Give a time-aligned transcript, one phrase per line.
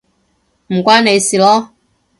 [0.69, 1.67] 唔關你事囉